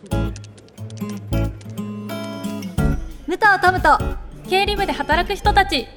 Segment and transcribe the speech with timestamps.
[0.00, 0.06] 武
[3.26, 3.98] 藤トムと
[4.48, 5.88] 経理部で働く人たち。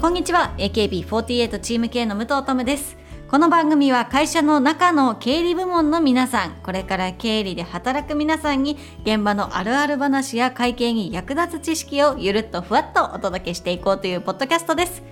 [0.00, 0.54] こんにちは。
[0.58, 2.96] AKB48 チーム K の武藤トムです。
[3.28, 6.52] この番組は会社の中の経理部門の皆さん。
[6.62, 15.02] これから経理で働く皆さんに現場のあるある話や会計に役立つ知識をゆるっとふわっとお届けしていこうというポッドキャストです。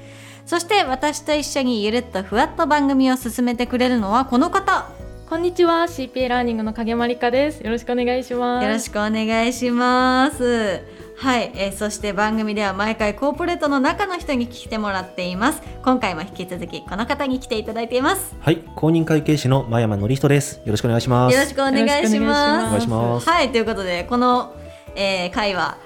[0.47, 4.89] そして私と一緒にゆるっとふわっと番組を進めてくれるのはこの方。
[5.29, 7.61] こんにちは CPA ラーニングの影まりかです。
[7.65, 8.65] よろしくお願いします。
[8.65, 10.83] よろしくお願いします。
[11.17, 15.63] はい、えーそして番組では毎回コーポレートの中の人に聞いてもらっています。
[15.83, 18.37] 今回も引き続きこの方に来ていただいています。
[18.39, 20.59] はい、公認会計士の真山則人です。
[20.59, 21.35] よろしくお願いします。
[21.35, 23.29] よろしくお願いします。
[23.29, 24.55] はいということでこの、
[24.95, 25.77] えー、回は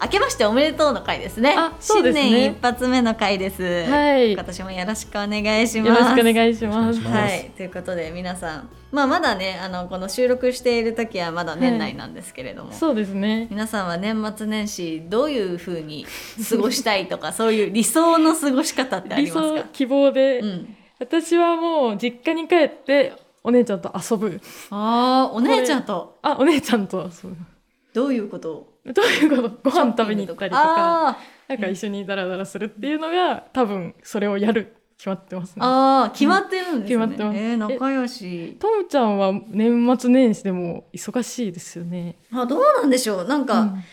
[0.00, 1.54] 明けましておめでとうの回ですね。
[1.58, 2.22] あそうですね。
[2.22, 4.32] 新年一発目の回です、はい。
[4.32, 5.88] 今年もよろしくお願いします。
[5.88, 7.00] よろしくお願いします。
[7.08, 13.48] はい、ということで皆さん、まあ、まだねあのこの収録している時はまだ年内なんですけれども、そうですね。
[13.50, 16.06] 皆さんは年末年始どういうふうに
[16.48, 19.60] 過ごしたいとか そういう理想の過ごし方ってあり理ますか？
[19.62, 24.40] 想希望で、うん、私はもう実家に帰ってお姉ちゃんと遊ぶ。
[24.70, 26.18] あーお姉ちゃんと。
[26.22, 27.36] あお姉ちゃんと遊ぶ。
[27.94, 28.52] どういうこと？
[28.52, 29.70] をどういうこと？
[29.70, 35.60] ご飯食べに行ったりとかあなんか一緒にダラダラするっていうのが多分それをやる決まってますーね。
[35.60, 37.38] あー決まってるんですね、決まってます。
[37.38, 38.56] えー仲良し。
[38.58, 42.16] トムちゃんは年末年始でも忙しいですよね。
[42.32, 43.24] あどうなんでしょう？
[43.24, 43.84] なんか、うん。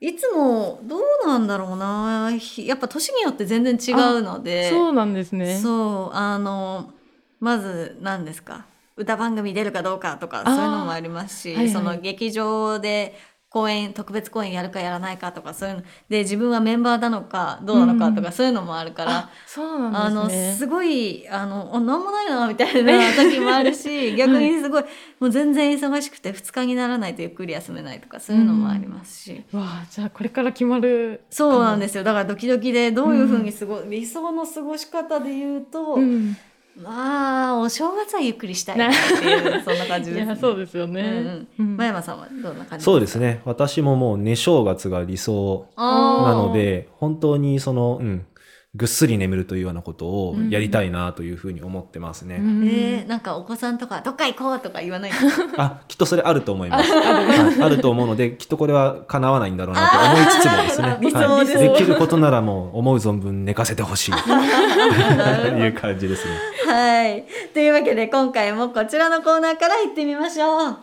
[0.00, 2.36] いつもどうなんだろうな。
[2.36, 4.68] ひやっぱ年によって全然違うので。
[4.68, 5.58] そうなんですね。
[5.58, 6.92] そうあの
[7.38, 8.66] まず何ですか？
[8.96, 11.72] 歌番組出るかどうかとかそういうのもありますし、はいはい。
[11.72, 13.14] その劇場で
[13.52, 19.30] 公演特別公演やるかやらないかとかそういうので自分はメンバーなのかどうなのかとか、うんそういうのもあるからあ。
[19.46, 20.54] そうあのなんですね。
[20.54, 24.84] すごいあのあなんもないなみたいな時もあるし 逆にすごい、
[25.20, 31.20] もう全然忙しくて2日にならないとゆっくり休めないとかそういうのもありますし、わあじゃあこれから決まる。
[31.28, 36.36] そうなんですよだからドキドキでどういうふうに過ご、理想の過ごし方で言うと、うん。
[36.76, 40.24] まあお正月はゆっくりしたいなっていうそんな感じです、ね。
[40.24, 41.02] いやそうですよね。
[41.02, 43.42] うんうんうん真山さんはどんな感じそうですね。
[43.44, 48.26] 私ももう寝正月が理想なので、本当にその、うん、
[48.74, 52.36] ぐっすり眠るというようなことをやりたいなというふうに思ってますね。
[52.36, 55.10] うんえー、なんかお子さんとかどっか行こうとか言わない
[55.58, 56.90] あ、きっとそれあると思います。
[56.90, 60.88] はいあると思うので、きっとこれは叶わないんだろうなと思いつつもですね。
[61.12, 66.32] はいできることならもう思う存分寝かせてほしい という感じですね。
[66.66, 67.24] はい。
[67.52, 70.76] というわけで今回もこちらのコーナーから行ってみましょう。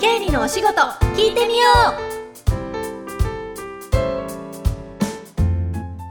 [0.00, 0.80] 経理のお仕事
[1.16, 1.64] 聞いてみよ
[2.10, 2.13] う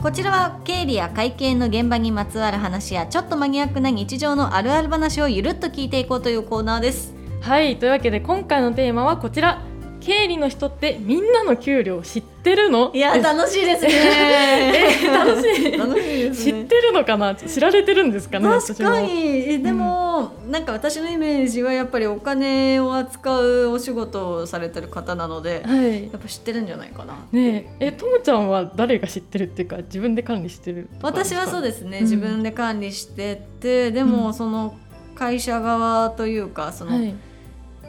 [0.03, 7.13] こちらは経理や会計の現場にまつわる話やちょっとマニアックな日常のあるある話をゆるっと聞いていこうというコーナーです。
[7.39, 9.61] はいというわけで今回のテーマはこちら。
[10.03, 12.91] 経理の人ってみんなの給料知ってるの？
[12.93, 13.91] いや楽しいですね。
[15.03, 15.77] え楽しい。
[15.77, 16.51] 楽しいですね。
[16.53, 17.35] 知ってるのかな？
[17.35, 18.49] 知られてるんですかね？
[18.49, 19.49] 確かに。
[19.49, 26.03] えでも、なんか私のイメージはやっぱりお金を扱うお仕事をされてる方なのではい。
[26.03, 27.15] やっぱ知ってるんじゃないかな。
[27.31, 27.87] ねえ。
[27.87, 32.03] えともちゃんは誰が知ってるっていうか自分で管理してる私はそうでですね、うん。
[32.03, 34.33] 自分で管理しててでも、うん。
[34.33, 34.75] その
[35.15, 37.15] 会社側というかその、はい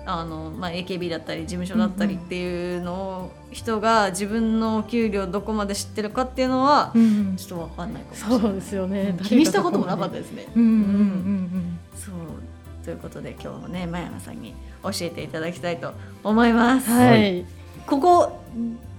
[0.07, 8.41] あのまあ、AKB だったり事務所だったりっていうのを、人が自分のお給料どこまで知ってるかっていうのは、うんちょっと分かんないかもしれない。
[8.41, 9.17] そうですよね。
[9.23, 10.47] 気にしたこともなかったですね。
[10.55, 12.15] うんうんうんそう。
[12.85, 16.91] ということで今日もね真山さんに教えていただきたいと思います。
[16.91, 17.45] うんはい。
[17.87, 18.41] ここ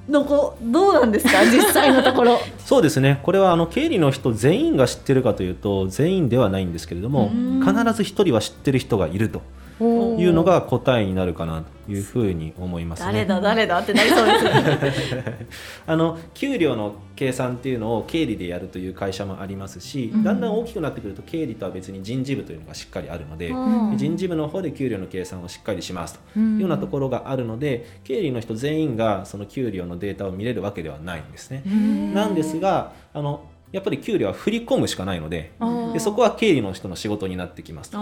[0.10, 1.46] のこどうなんですか？
[1.52, 2.40] 実際のところ。
[2.66, 3.20] そうですね。
[3.22, 9.42] これはあの経理の人全員が知ってるかというと全員ではないんですけれどもうん、必ず一人は知ってる人がいると
[9.84, 13.12] いうのが答えになるかなというふうに思いますね。
[13.12, 15.48] 誰だ誰だってなりそうですね。
[15.86, 31.64] あの給料の計算っていうのを経理でやるという会社もありますし、うんだんだん大きくなってくると経理とは別に人事部というのがしっかりあるので、うん人事部の方で給料の計算をしっかりしますとうんいうようなところがあるので、経理の人全員がその給料のデータを見れるわけではないんですね。
[31.66, 33.44] うんなんですがあの
[33.76, 35.52] やっぱり給料は振り込むしかないので
[35.92, 37.98] でそこは経理の人の仕事になってきますと。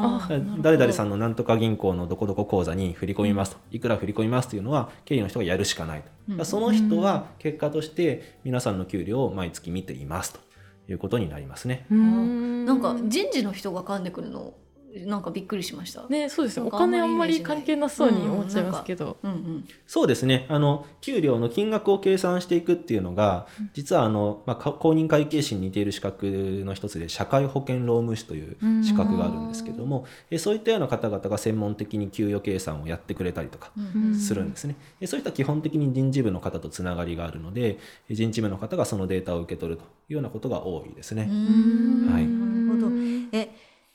[0.62, 3.58] 誰々さんのなんとか銀行のどこどこ口座に振り込みますと。
[3.72, 6.04] いくら振り込みますというのは経理の人がやるしかない
[6.38, 10.40] と、その人は結果として皆さんの給料を毎月見ていますと
[10.88, 11.88] いうことになりますね。
[11.90, 12.66] うん。
[12.68, 14.54] なんか人事の人が噛んでくるの
[14.94, 16.08] なんかびっくりしました。
[16.08, 19.68] ねそうですねお金あんまり関係なさそうに思っちゃいますけど、うんうん。
[19.88, 20.46] そうですね。
[20.50, 26.26] あの、給料の金額を計算していくっていうのが、実はあの、まあ、か公認会計士に似ている資格
[26.66, 34.76] の一つで、社会保険労務士という資格があるんですけども、えそういったような方々が専門的に給与計算をやってくれたりとかうんするんですね。
[35.00, 37.80] でそういった基本的に人事部の方とつながりがあるので、
[38.10, 41.28] え人事部の方がそのデータを受け取るというようなことが多いですね。
[41.30, 42.96] うんはいなるほど。
[43.32, 43.50] え、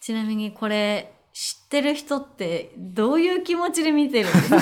[0.09, 4.57] ちなみにこれ、知ってる人ってどういう気持ちで見てるんですか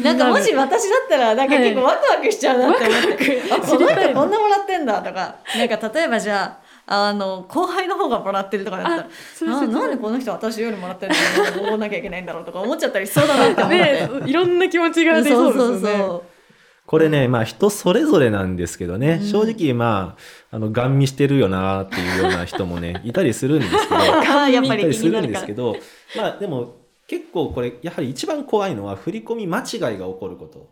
[0.00, 11.14] なんかもし私だったらなんか結構ワクワクしちゃうなって思って、あこの人こんなもらってんだとかなんか例えばじゃああの後輩の方がもらってるとかだったらななんでこの人私よりもらってる
[11.56, 11.62] の？
[11.62, 14.22] におごんなきゃいけないんだろうとか思っちゃったりしそうだなって思って。
[14.22, 16.04] ねいろんな気持ちが出そうですよね。
[16.04, 16.37] う
[16.88, 19.28] これね、まあ人それぞれなんですけどね、うん。
[19.28, 20.16] 正直ま
[20.50, 24.00] あ、あの、ガン見してるよなっていうような人もね、 いたりするんですけど、
[24.40, 25.76] あやっぱりいたりするんですけど、
[26.16, 26.76] まあでも
[27.06, 30.70] 結構これ、やはり一番怖いのは振り込み間違いが起こること。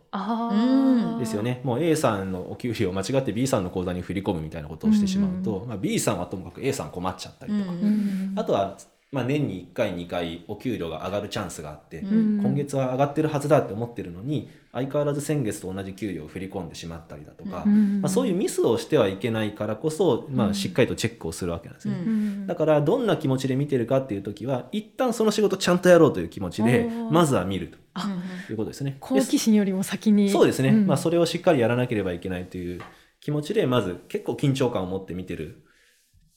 [1.19, 1.61] ですよね。
[1.63, 8.33] もう A さんのお給料を間違って B さんの口座に振り込むみたいなことをしてしまうと、まあ B さんはともかく A さん困っちゃったりとか、うん。
[8.35, 8.75] あとは、
[9.17, 12.39] まあ年に1回2回お給料が上がるチャンスがあって、うん。
[12.39, 18.01] 今月は上がってるはずだって思ってるのに相変わらず先月と同じ給料を振り込んでしまったりだとか、うん。
[18.01, 20.53] まあ、そういうミスをしてはいけないからこそ、まあ、うん。
[20.53, 22.45] しっかりとチェックをするわけなんですね。
[22.45, 28.07] だからどんな気持ちで見てるかっていう時は一旦その仕事ちゃんとやろうという気持ちでまずは見るとあ
[28.49, 28.97] いうことですね。
[28.99, 30.25] 好奇心よりも先に。
[30.25, 30.85] でそうですね、ん。
[30.85, 32.81] まあ、それをしっかりやらなければいけないという
[33.19, 35.63] 気持ちでまず結構緊張感を持って見てる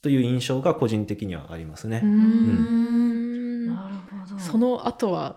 [0.01, 2.01] という印象が個人的にはありますね。
[2.03, 3.95] うんなる
[4.29, 4.39] ほど。
[4.39, 5.35] その後は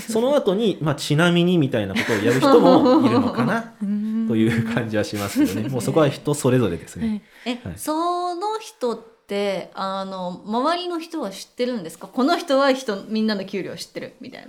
[0.00, 3.74] その後に、まあ、ちなみにみたいなことをやる人も いるのかな？
[3.82, 5.68] うんという感じはしますけどね。
[5.72, 7.22] もうそこは人それぞれですね。
[7.44, 12.06] え、はいその人ってあの周りの人は知ってるんですか？
[12.06, 14.48] この人は人みんなの給料知ってるみたいな。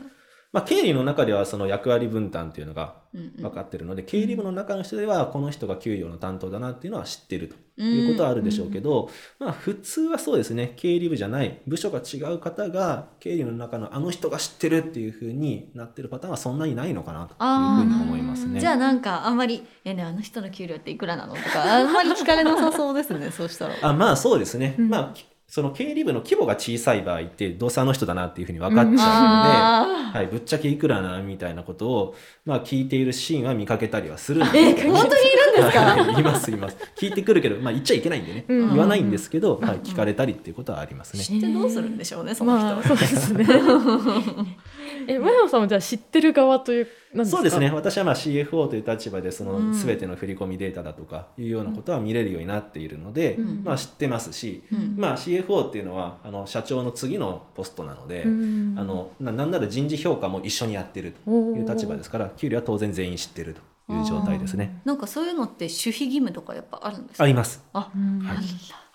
[0.53, 3.31] まあ、経理の中ではその役割分担っていうのがうんうん。
[3.44, 9.09] 分かってるので、経理部の中の人ではこの人が給料の担当だなっていうのは知ってるということはあるでしょうけど、
[9.39, 10.73] まあ普通はそうですね。
[10.77, 11.61] 経理部じゃない。
[11.67, 18.59] 部署が違う方が経理の中のあの人が知ってるっていうふうになってるパターンはそんなにないのかなというふうに思いますね。
[18.59, 23.75] じゃあなんかあんまり「えねあの人の給料っていくらなの?」とかあんまり聞かれなさそうですねそうしたら。
[23.81, 24.89] あまあそうですね、うん。
[24.89, 35.81] まあその経理部の規模が小さい場合ってどうせあの人だなっていうふうに分かっちゃうので、あはい、ぶっちゃけいくらなみたいなことを、まあ、聞いているシーンは見かけたりはするんーえ本当にいるんですか？
[35.94, 36.77] はいいますいます。
[36.97, 38.69] 聞いてくるけど、まあ、言っちゃいけないんでね、うん。
[38.69, 41.23] 言わないんですけど、はい、聞かれたりっていうことはありますね。
[41.23, 42.73] 知ってどうするんでしょうねその人は。
[42.73, 43.45] まあそうですね
[45.11, 47.38] え前野さんはじゃあ知ってる側というなんですか？
[47.38, 47.69] そうですね。
[47.71, 49.71] 私はまあ CFO という立場でそうん。
[49.71, 53.61] の全ての振り込みデータだとかいうようなことは見れるようになっているので、うん。
[53.63, 54.95] まあ、知ってますし、うん。
[54.97, 58.75] まあ、CFO っていうのはあの社長の次のポストなので、うん。
[58.77, 63.53] あのななんなら人事評価も一緒にやってるという立場ですから給料は当然全員知ってる
[63.88, 64.81] という状態ですね。
[64.85, 67.23] なんかそういうのって守秘義務とかやっぱあるんですか？
[67.23, 67.63] あります。
[67.73, 68.38] あうんはい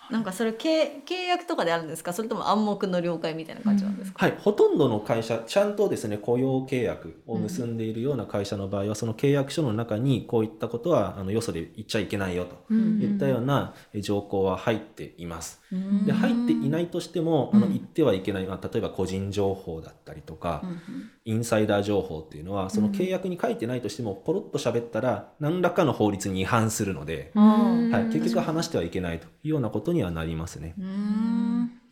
[0.09, 2.13] なんかそれ契契約とかであるんですか？
[2.13, 13.01] それとも暗黙の了解みたいな感じなんですか、はい、ほとんどの会社、ちゃんとですね、雇用契約を結んでいるような会社の場合は、その契約書の中に、こういったことは、あの、よそで言っちゃいけないよとうん。
[13.01, 15.58] いったようなえ条項は入っています。
[15.71, 16.05] うん。
[16.05, 27.91] で、入っていないとしても、あの、うん言ってはいけない、まあ、例えば個人情報だったりとかう、んインサイダー情報っていうのは、その契約に書いてないとしても、ポロッと喋ったら、何らかの法律に違反するので、うん。
[27.91, 30.75] はい、結局話してはいけないというようなことにはなりますね。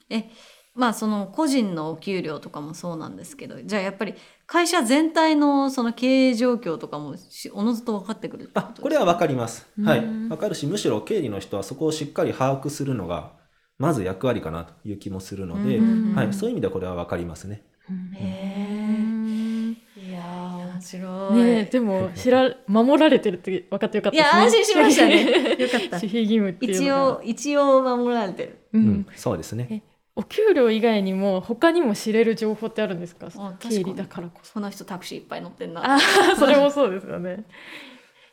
[0.10, 0.30] え
[0.78, 4.14] まあその個人のお給料とかもそうなんですけどじゃあやっぱり
[4.46, 9.68] 会社全体のその経営状況とかもしおのずと分かってくるってあこれは分かります。
[9.84, 10.00] はい。
[10.00, 10.30] うん。
[10.30, 13.34] 分かるし、むしろ経理の人はそこをしっかり把握するのが、
[13.78, 17.64] まず役割かなという気もするので、うんはい、そういう意味ではこれは分かりますね。
[17.90, 19.72] うん。
[19.96, 24.40] いやー面白い、ねえでも知ら守られてるって分かってよかったいですね。
[24.40, 25.56] や安心しましたね。
[25.62, 25.98] よかった。
[25.98, 27.18] 守秘義務っていう一のが。
[27.18, 28.58] 応一応守られてる。
[28.74, 28.88] ううん。
[28.90, 29.84] ん、そうですね。
[30.16, 33.28] お給料以外にも他にも知れる情報ってあるんですか？
[33.60, 34.54] 経理だからこそ。
[34.56, 35.94] この人タクシーいっぱい乗ってんな。
[35.94, 37.44] ああそれもそうですよね。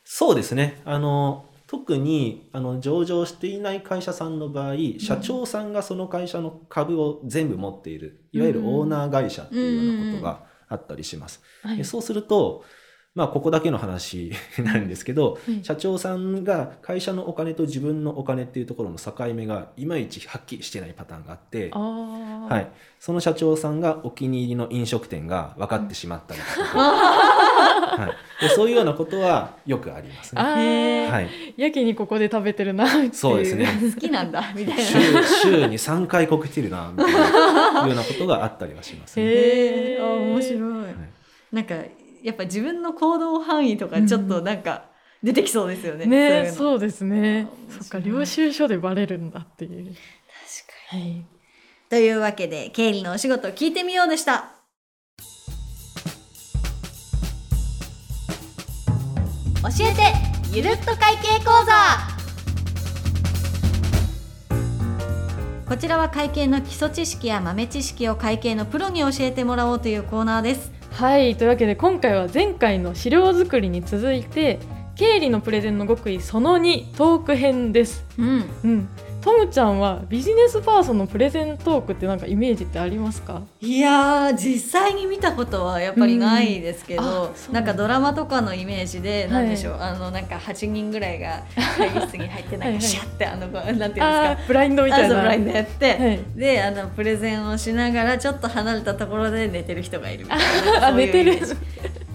[0.04, 0.80] そうですね。
[0.84, 1.44] あの、
[1.74, 11.42] 特にあの上場していない会社さんの場合、社長さんがその会社の株を全部持っている、いわゆるオーナー会社っていうようなことがあったりします。
[11.62, 11.78] はい。
[11.78, 12.64] でそうすると、
[13.16, 15.64] まあ、ここだけの話なんですけど、はい。
[15.64, 21.70] 社長さんが会社のお金と自分のお金っていうところの境目がいまいちはっきりしてないパターンがあって。
[21.70, 26.68] はい、その社長さんがお気に入りの飲食店が分かってしまったりだとか、
[27.64, 31.08] はい、でそういうようなことはよくありますね。
[31.10, 33.14] はい、やけにここで食べてるなっていう。
[33.14, 33.66] そうですね。
[33.94, 34.52] 好きなんだ。
[34.54, 34.82] みたいな。
[34.82, 39.24] 週週に3回こけてるなみたいないうようなことがあったりはしますね。
[39.26, 40.94] へえあ面白い、はい。
[41.52, 41.74] なんか
[42.22, 44.84] やっぱ自分の行動範囲とかちょっとなんか
[45.22, 47.48] 出てきそうですよね、ねそうそうですね。
[47.68, 49.86] そっか領収書でバレるんだっていう。
[49.86, 49.96] 確
[50.90, 51.02] かに。
[51.02, 51.24] はい。
[51.90, 54.50] というわけで経理のお仕事聞いてみようでした
[59.64, 60.12] 教えて
[60.52, 61.72] ゆるっと会計講座。
[65.66, 70.70] こちらは会計の基礎知識や豆知識を会計のプロに教えてもらおうというコーナーです。
[70.90, 74.58] はいというわけで今回は前回の資料作りに続いて
[74.96, 78.04] 経理のプレゼンの極意その2トーク編です。
[78.18, 78.44] うん。
[78.64, 78.88] うん
[79.24, 83.40] トムちゃんはビジネスパーソンのプレゼントークってなんかイメージってありますか？
[83.62, 87.04] いやー実際に見たことはやっぱりないですけうん。
[87.04, 91.42] どうなんかドラマとかのイメージではいなんでしょう、あのなんか8人ぐらいが
[91.78, 92.82] 会議室に入ってなんはいはい。
[92.82, 95.22] かシャってあのなんていうんですあかーブラインドみたいな。
[95.22, 96.20] ブラインドやって、はい。
[96.36, 101.38] であのプレゼンをしながらちょっと離れたところで寝てる人がいるみたいな寝てる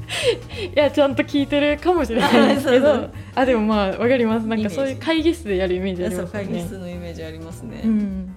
[0.75, 3.09] いやちゃんと聞いてるかもしれないですけど。
[3.35, 4.47] あでもまあわかります。
[4.47, 6.47] なんかそういう会議室でやるイメージありますよね。
[6.47, 8.35] 会議室のイメージありますね、うん。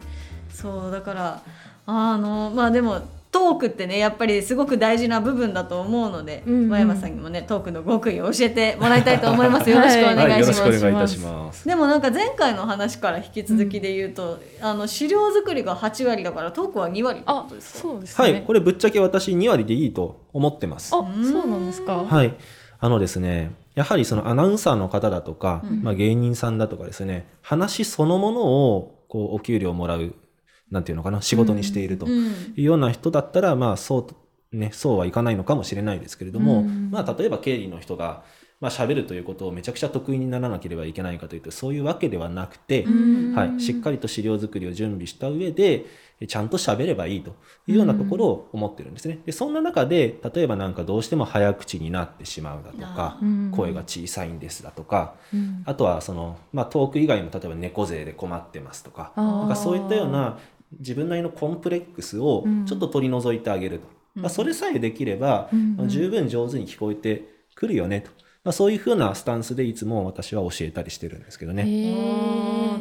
[0.51, 1.43] そうだから
[1.87, 3.01] あのまあでも
[3.33, 6.69] トークってねやっぱりすごく大事な部分だと思うので、うんうん。
[6.69, 9.71] 真山さんにもねトークの極意を教えてもらいたいと思います。
[9.71, 11.67] よろしくお願いします、はい、よろしくお願いいたします。
[11.67, 17.79] でもなんか前回の話から引き続きで言うと、あの資料作りが8割だからトークは2割ってこあとですか？
[17.81, 18.33] そうですね。
[18.33, 20.95] はい、これぶっちゃけ私2割でいいと思ってます。
[20.95, 22.05] あそうなんですか？
[22.05, 22.35] はい、
[22.81, 25.83] あのですね、やはりそのアナウンサーの方だとか、うん。
[25.83, 30.15] まあ、芸人さんだとかですね、話そのものをこうお給料をもらう、
[30.73, 32.07] なんていうのかな、仕事にしていると。
[32.07, 32.13] うん。
[32.13, 34.09] いうような人だったら、まあそ
[34.53, 36.91] う、ね、そうはいかないのかもしれないですけれども、うん。
[36.91, 38.25] まあ、例えば経理の人が、
[38.61, 43.35] まあ、喋るということをめちゃくちゃ得意にならなければいけないかというと、そういうわけではなくて、うん。
[43.35, 45.85] はい、しっかりと資料作りを準備した上で、
[46.21, 47.35] えちゃんと喋ればいいと。
[47.67, 49.21] いうようなところを思ってるんですね。
[49.27, 53.51] で、そんな中で、例えばなんかどうしても早口になってしまうだとか、うん。
[53.53, 55.63] 声が小さいんですだとか、うん。
[55.67, 60.39] あとはその、まあ、トーク以外も例えば猫背で困ってますとか、なんかそういったような
[60.79, 62.67] 自分なりのコンプレックスをうん。
[62.67, 63.87] ちょっと取り除いてあげると。
[64.17, 64.23] うん。
[64.23, 67.25] まあ、それさえできれば、うんまあ十分上手に聞こえて
[67.55, 68.11] くるよねと。
[68.45, 71.63] まあ、そういうふうなスタンスでいつも私は教えたりしてるんですけどね。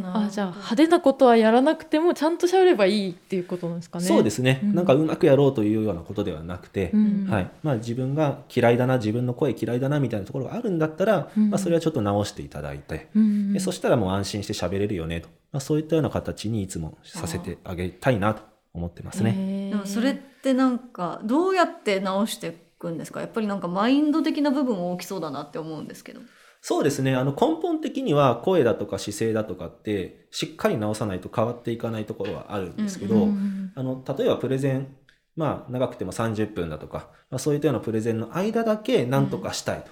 [0.04, 4.06] あじゃあ派手なことはやらなくてもちゃんと喋ればいいっていうことなんですかね。
[4.06, 4.76] そうですね、うん。
[4.76, 7.28] なんかうまくやろうというようなことではなくて、うん。
[7.30, 7.52] はい。
[7.62, 11.52] まあ、自分が嫌いだな自分の声嫌いだなみたいなところがあるんだったら、うん。
[11.52, 13.54] まあ、それはちょっと直していただいて、うん。
[13.54, 18.44] でそしたらもう安心して喋れるよねと、まあ、そういったような形にいつもさせてあげたいなと
[18.74, 19.70] 思ってますね。
[19.72, 23.20] でもそれってなんかどうやって直していくんですか？
[23.22, 26.22] やっぱりなんかマインド的な部分大きそうだなって思うんですけど。
[26.64, 27.16] そうですね。
[27.16, 34.96] あの根本的には声だとか姿勢だとかってしっかり直さないと変わっていかないところはあるんですけど、うんあの例えばプレゼン
[35.36, 39.92] まあ長くても30分だとか、まあ、そういったようなプレゼンの間だけ何とかしたいと。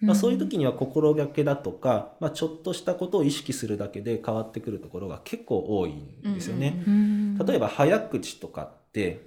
[0.00, 6.82] まあ、そういう時には心がけだとか、まあ、ちょっとしたことを意識するだけで変わってくるところが結構多いんですよね。
[6.86, 7.38] うん。
[7.38, 9.20] 例えば早口とかって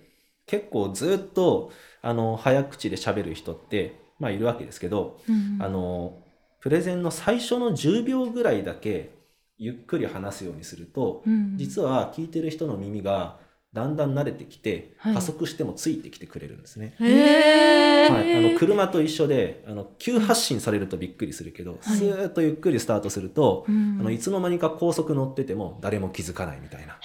[0.45, 5.61] 結構ずっとあの早口で喋る人って、まあ、いるわけですけど、うん。
[5.61, 6.19] あの
[6.59, 9.13] プレゼンの最初の10秒ぐらいだけ
[9.57, 11.57] ゆっくり話すようにすると、うん。
[11.57, 13.37] 実は聞いてる人の耳が
[13.73, 15.15] だんだん慣れてきてはい。
[15.15, 16.95] 加速してもついてきてくれるんですね。
[16.99, 21.81] へはい、あの車と一緒であの急発進されるとびっくりするけど、はい。
[21.81, 23.97] スーッとゆっくりスタートすると、うん。
[23.99, 26.99] あのいつの間にか高速乗ってても誰も気づかないみたいな、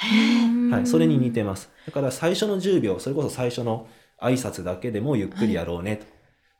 [0.44, 1.70] うんはい、それに似てます。
[1.86, 3.86] だから最初の10秒それこそ最初の
[4.20, 6.06] 挨拶だけでもゆっくりやろうねと、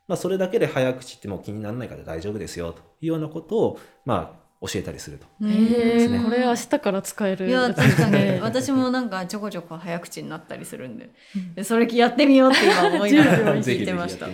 [0.07, 2.81] まあ、それだけで早口ってもう気にならないから大丈夫ですよと。
[3.01, 5.25] いうようなことを、まあ、教えたりすると。
[5.47, 8.39] へですねーこれ明日から使えるいややつで確かに。
[8.41, 11.11] 私もなんかちょこちょこ早口になったりするんで、
[11.55, 14.27] でそれやってみようって今思いながら 聞いてました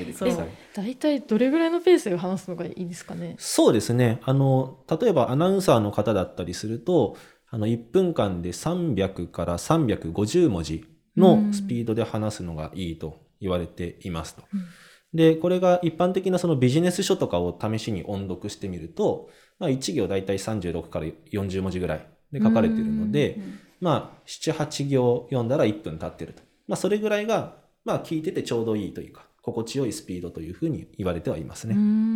[0.74, 3.36] 大体どれぐらいのペースで話すのがいいですかね。
[3.38, 4.20] そうですね。
[4.24, 7.18] あの、例えばアナウンサーの方だったりすると、
[7.52, 14.44] あの、1分間で300から350文字のスピードで話すのがいいと言われていますと。
[14.52, 14.62] うん
[15.16, 19.30] で、これが一般的なそのビジネス書とかを試しに音読してみると、
[19.60, 23.40] まあ、1行だいたい36から40文字ぐらいで書かれているので、
[23.80, 26.44] まあ、7、8行読んだら1分経ってると。
[26.68, 27.56] まあ、それぐらいが、
[27.86, 31.76] まあ、聞いててちょうどいいというか、心地よいスピードというふうに言われてはいますね。
[31.76, 32.16] ううん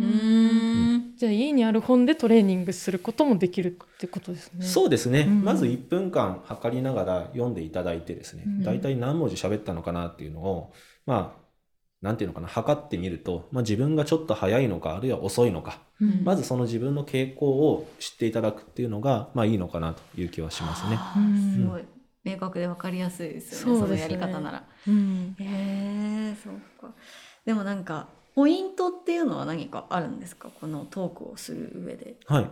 [0.96, 4.66] んじゃあ家にある本でトレーニングすることもできるってことですね。
[4.66, 10.72] そうですね、うんまず1分間測りながら読んでいただいてですね、うん大体何文字喋ったのかなっていうのを、
[11.06, 11.39] まあ、
[12.02, 20.98] なんていうのかな測ってみると、まあ、自分がちょっと早いのかあるいは遅いのか、うんまずその自分の傾向を知っていただくっていうのが、まあ、いいのかなという気はしますね。
[21.54, 21.84] すごい
[22.24, 24.64] 明確で分かりやすいですよねそのやり方なら。
[24.88, 26.94] うんへえそうか。
[27.44, 30.48] でもなんかポイントっていうのは何かあるんですか？
[30.60, 32.16] このトークをする上で。
[32.26, 32.50] はい。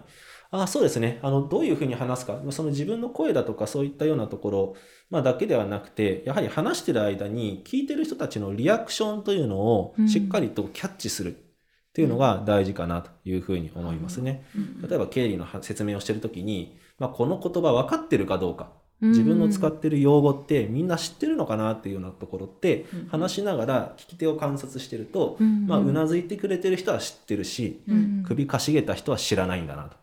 [0.51, 1.21] あそうですね。
[1.23, 4.75] あの、どういうふうに話すか、その自分の声だとかそういったようなところ、
[5.11, 10.09] まあ、だけではなくて、やはり話してる間に聞いてる人たちのリアクションというのをうん。
[10.09, 11.49] しっかりとキャッチする。
[11.89, 14.45] っていうのが大事かなというふうに思いますね。
[14.89, 23.09] 例えば経理の説明をしてるときに、まあ、この言葉分かってるかどうか、自分の使ってる用語ってみんな知ってるのかなっていうようなところってうん。
[23.09, 28.25] 話しながら聞き手を観察してると、うなずいてくれてる人は知ってるし、うん。
[28.25, 29.97] 首かしげた人は知らないんだなと。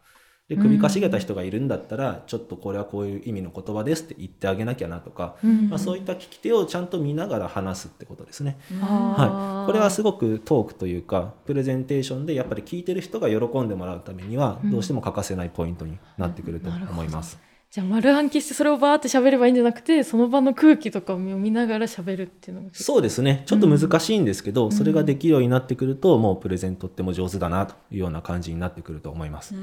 [0.50, 5.70] でうん首かしげた人がいるんだったら、ちょっとこれはこういう意味の言葉ですって言ってあげなきゃなとか、うん。
[5.70, 8.58] まあ、そういった聞き手をちゃんと見ながら話すってことですね。
[8.80, 14.72] はい、これはすごくトークというかプレゼンテーションでやっぱり聞いてる人が喜んでもらうためにはうん。
[14.72, 17.40] どうしても欠かせないポイントになってくると思います。
[17.75, 23.44] じゃあ丸暗記してそれをバーって喋ればいいんじゃなくてその場の空気とかを見ながら喋るっていうのがそうですね。
[23.48, 24.72] ちょっと難しいんですけど、ん。
[24.72, 29.53] それができるようになってくるともうプレゼンとっても上手だなというような感じになってくると思います。
[29.53, 29.60] な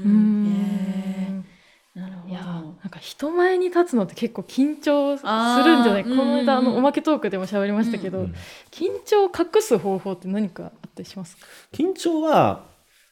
[2.07, 2.45] るほいやど。
[2.45, 5.23] なんか人前に立つのって結構緊張す
[5.67, 6.03] るんじゃない？
[6.03, 8.35] この間あうんうんのおまけトークでも喋りましたけど、うん。
[8.69, 11.47] 緊張を隠す方法って何かあったりしますか？
[11.71, 12.65] 緊張は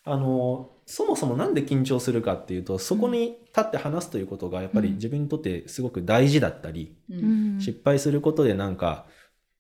[0.03, 4.96] あのそもそもなんで緊張するかっていうとそこに立って話すということがやっぱりうん。
[4.96, 7.60] 自分にとってすごく大事だったり、うん。
[7.62, 9.06] 失敗することでなんか、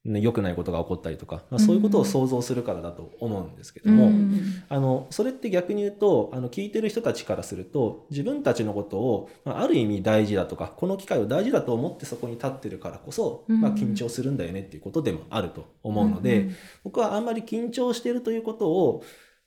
[0.03, 4.63] ね、良くないことが起こったりとか、まあ、そういうことを想像するからだと思うんですけども、うん。
[4.67, 13.61] あのそれって逆に言うとあの聞いてる人たちからすると自分たちのことを、まあ、ある意味大事だとかこの機会を大事だと思ってそこに立ってるからこそ、うん。
[13.61, 16.49] まあ、緊張するんだよねっていうことでもあると思うので、
[16.83, 19.03] 僕はあんまり緊張してるということを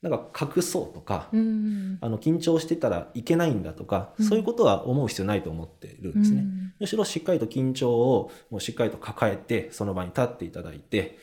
[0.09, 1.97] なんか隠そうとか、うんうん。
[2.01, 4.25] あの緊張してたらいけないんだとか、うん。
[4.25, 6.45] そういうことは思う必要ないと思ってるんですね。
[6.79, 11.17] むしろしっかりと緊張をもうしっかりと抱えてその場に立っていただいて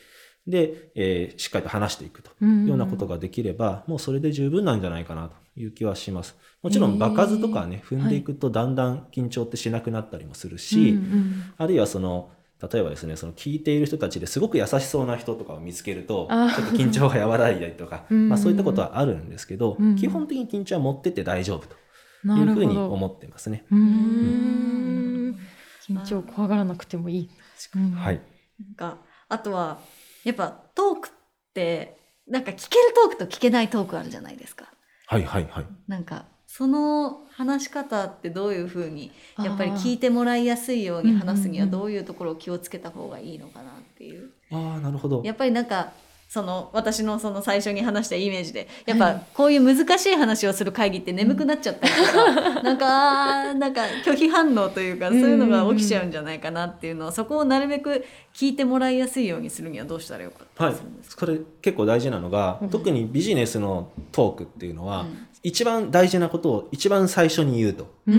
[0.47, 6.35] で、えーしっかりと話していくというようなことができれば、もうそれで十分なんじゃないかなという気はします。
[6.61, 11.53] もちろん場数とかね、踏んでいくとだんだん緊張ってしなくなったりもするし、うんうん。
[11.57, 12.31] あるいはその
[12.71, 18.29] 例えばですねその聞いている人たちですごく優しそうな人とかを見つけるとちょっと緊張が和らいだりとか、 うん。
[18.29, 19.95] まあ、そういったことはあるんですけど、うん。
[19.95, 21.75] 基本的に緊張は持ってって大丈夫と
[22.23, 23.65] ないうふうに思ってますね。
[23.71, 25.29] うん。
[25.31, 25.39] ん。
[25.87, 27.29] 緊張を怖がらなくてもいい。
[27.75, 27.91] うん。
[27.91, 28.21] はい、
[28.59, 28.97] なんか
[29.29, 29.79] あとは
[30.23, 31.11] やっぱトークっ
[31.53, 31.97] て
[32.27, 34.71] なんか聞けるトークと聞けないトークあるじゃないですか。
[35.07, 35.65] はいはいはい。
[35.87, 41.81] なんかその話し方ってどういうふうにやっぱり聞いててもらいやすいように話すにはうんうんうん。
[41.81, 44.29] どういうところを気をつけた方がいいのかなっていう。
[44.51, 45.23] ああなるほど。
[45.25, 45.93] やっぱりなんか
[46.29, 49.25] その私のその最初に話したイメージでやっぱはい。
[49.33, 62.69] こういう難しい話をする会議って眠くなっちゃったりとか、 なんかあーなんか拒否反応というかそういうのが起きちゃうんじゃないかなっていうのをそこをなるべく聞いてもらいやすいようにするにはどうしたらよかったですか、これ結構大事なのが、うん。
[62.69, 68.15] 特にビジネスのトークっていうのは、うん一番大事なことを一番最初に言うとうん。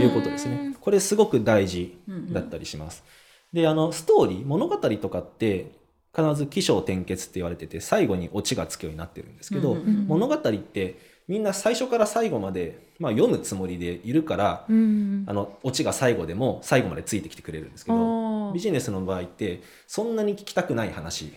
[0.00, 0.74] いうことですね。
[0.80, 1.96] これすごく大事
[2.30, 3.04] だったりします。
[3.52, 5.70] であのストーリー物語とかって
[6.14, 10.06] 必ず起承転結って言われてて最後にオチがつくようになってるんですけど、うんうんうん。
[10.06, 21.32] 物語ってみんな最初から最後まで、まあ、読むつもりでいるから、うんあのオチが最後でも最後までついてきてくれるんですけどビジネスの場合ってそんなに聞きたくない話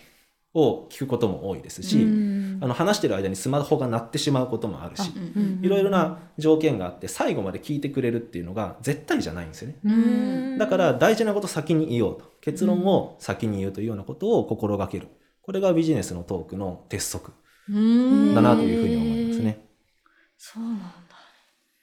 [0.54, 2.60] を聞くことも多いですし、うん。
[2.62, 9.80] あの話してる間にスマホが鳴ってしまうこともあるし、うんいろいろな条件があって最後まで聞いてくれるっていうのが絶対じゃないんですよね。
[9.84, 10.58] うん。
[10.58, 12.38] だから大事なこと先に言おうと。
[12.42, 15.08] 結論を先に言うというようなことを心がける。
[15.42, 17.32] これがビジネスのトークの鉄則
[17.70, 18.36] うん。
[18.36, 19.66] だなというふうに思いますね。
[20.38, 20.88] そうなんだ。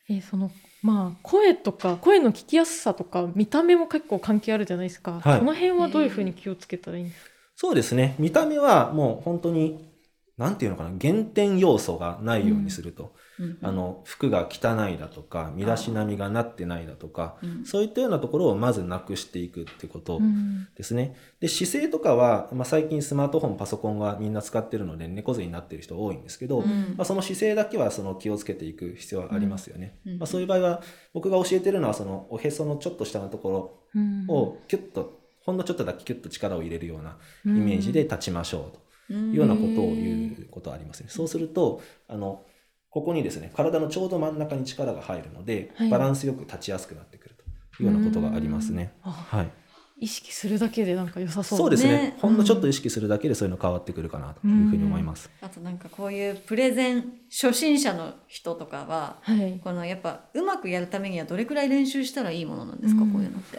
[0.09, 0.50] えーその
[0.83, 5.38] まあ声とか声の聞きやすさとか見た目も結構関係あるじゃないですか、はい。
[5.38, 8.17] その辺はどういうふうに気をつけたらいいんですか、そうですね。
[8.19, 9.93] 見た目はもう本当に
[10.37, 17.64] なんていうのかな減点要素がないようにすると、うんあの服が汚いだとか身だしなみがなってないだとかうん。
[17.64, 20.69] そういったようなところをまずなくしていくってことうん。
[20.77, 21.17] ですね。
[21.40, 26.95] で姿勢とかは、まあ、最近スマートフォンパソコンはみんな使ってるので猫背になってる人多いんですけど、うん。
[26.97, 29.99] まあ、その姿勢だけはその気をつけていく必要はありますよね。
[30.07, 30.19] うん。
[30.19, 34.27] まあ、そういう場合は僕が教えてるのはそのおへそのちょっと下のとこうん。
[34.27, 38.73] ろをキュッと、ほんのちょっとだけキュッと力を入れるようなイメージで立ちましょ
[39.09, 41.09] うというようなことを言うことはありますね。
[41.11, 42.45] そうするとあの
[42.91, 45.89] ここにですね体のちょうど真ん中に力が入るので、はい。
[45.91, 47.35] バランスよく立ちやすくなってくる
[47.77, 48.95] というようなことがありますね。
[49.03, 49.51] あはい、
[49.99, 51.91] 意識するだけでなんか良さそうそうですね。
[51.91, 55.29] ねほんのちょっと意識するだけでそういうの変わってくるかなというふうに思います。
[55.41, 59.61] あとなんかこういうプレゼン初心者の人とかははい。
[59.63, 63.13] このやっぱうまくやるためにはどれくらい練習したらいいものなんですか、うん。
[63.13, 63.59] こういうのって。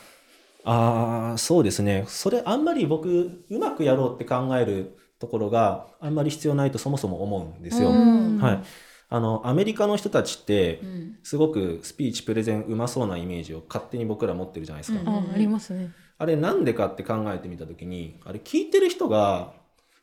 [0.65, 2.05] ああそうですね。
[2.07, 7.89] それあんまり僕うまくやろうって考えるところがあんまり必要ないとそもそも思うんですよ。
[7.89, 8.39] うん。
[8.39, 8.63] はい、
[9.09, 11.05] あのアメリカの人たちってうん。
[11.23, 14.99] すごくスピーチプレゼンうまそうなイメージを勝手に僕ら持ってるじゃないですか。
[14.99, 15.07] うん。
[15.09, 15.91] あありますね。
[16.17, 19.53] あれなんでかって考えてみた時にあれ聞いてる人が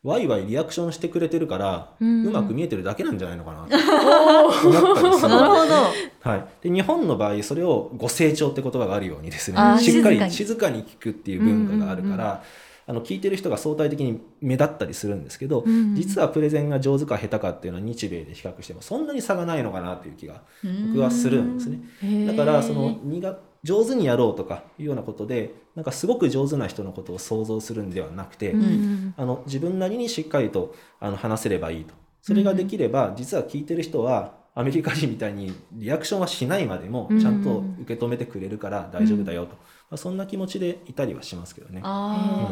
[0.04, 3.68] ワイワイリアクションしてくれてるから、ううんまく見えてるだけなんじゃないのかな。
[3.68, 5.28] と思ったりする。
[5.28, 5.74] なるほど。
[6.20, 10.82] はい、で日本の場合それをご成長って言葉があるようにですねしっかり静かに。
[10.84, 12.42] 聞くっていう文化があるから、
[12.88, 15.94] あの聞いてる人が相対的に目立ったりするんですけど、うん。
[15.94, 20.42] 実はプレゼンが上手か下手かっていうのは日米で比較してもそんなに差がないのかなという気が
[20.88, 22.26] 僕はするんですね。
[22.26, 39.58] だからその苦上手にやろうとかいうようなことでなんかすごく上手な人のことを想像するんではなくて、うんうんあの自分なりにしっかりとあの話せればいいとそれができれば、実は聞いてる人はアメリカ人みたいにリアクションはしないまでもうんちゃんと受け止めてくれるから大丈夫だよと、ま
[39.92, 41.80] あ、そんな気持ちでいたりはしますけどね。
[41.82, 42.48] あ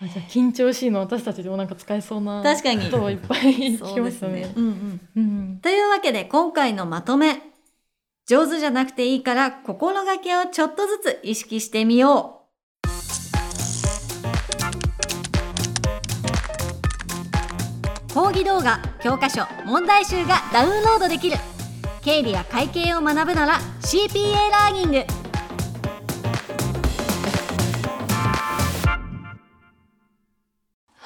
[0.00, 4.52] あ、緊張しいの私たちでもなんか使えそうな確かにことをいっぱい聞そきましたねうですね。。
[4.56, 5.00] うんうん。
[5.16, 7.49] うんというわけで今回のまとめ。
[8.30, 12.42] 上手じゃなくていいから心がけをちょっとずつ意識してみよ
[18.08, 18.14] う。
[18.14, 21.38] 講義動画、教科書、問題集がダウンロードできる。
[22.04, 25.19] 経理や会計を学ぶなら CPA ラーニング。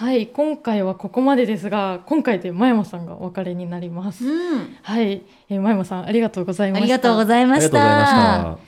[0.04, 4.26] はい今回はここまでですが今回で前山さんがお別れになります。
[4.26, 4.76] うん。
[4.82, 6.84] はい、えー、前山さんありがとうございました。
[6.84, 7.72] ありがとうございあました。
[7.72, 8.58] た。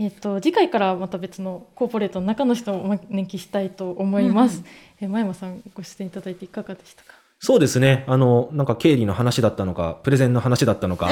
[0.00, 4.58] えっ、と次回からまた別のコーポレートの中の人をお招きしたいと思います。
[4.58, 4.64] うん
[5.02, 7.14] えー前山さんご出演いただいていかがでしたか？
[7.38, 8.02] そうですね。
[8.08, 11.08] あの、なんか経理の話だったのか、プレゼンの話だったのか。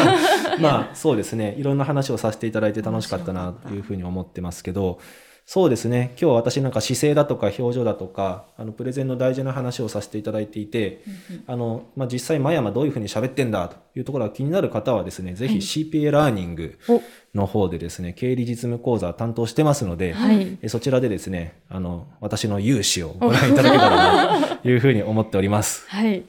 [0.58, 1.54] まあ、そうですね。
[1.58, 4.98] いろんな話をさせていただいて楽しかったなというふうに思ってますけど、
[5.44, 6.14] そうですね。
[6.20, 11.02] 今日私なんか姿勢だとか表情だとか、あの、プレゼンの大事な話をさせていただいていて、
[11.46, 17.02] あの、まあ、実際、真山どういうふうに喋ってんだというところが気になる方はですね、ぜひ CPA ラーニングお
[17.34, 20.58] の方でですね、経理実務講座担当してますので、はい。
[20.62, 25.84] えそちらでですね、あの、私の勇姿をご覧いただけたらなと いうふうに思っております。
[25.88, 26.22] はい。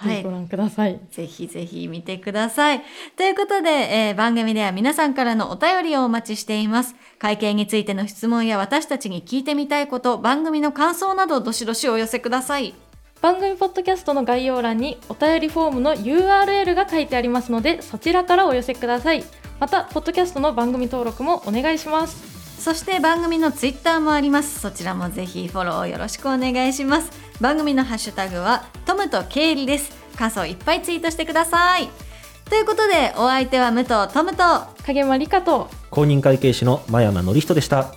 [0.00, 0.30] はいご。
[0.30, 1.00] 覧ください。
[1.10, 2.82] ぜひぜひ見てください。
[3.16, 6.94] ということで、えー番組では皆さんからのお便りをお待ちしています。
[7.18, 12.74] 会計についての質問や私たちに聞いてみたいこと、番組の感想などどしどしお寄せください。
[13.20, 19.24] 番組ポッドキャストの概要欄にお便りフォームの URL が書いてありますのでそちらからお寄せください
[19.58, 24.60] またポッドキャストの番組登録もお願いしますそして番組のツイッターもあります。
[24.60, 27.27] そちらもぜひフォローよろしくお願いします。
[27.40, 29.92] 番組のハッシュタグはトムとケイリです。
[30.16, 31.88] 感想いっぱいツイートしてください。
[32.50, 34.42] ということで、お相手は武藤トムと
[34.84, 37.92] 影間理香と公認会計士の真山則人でした。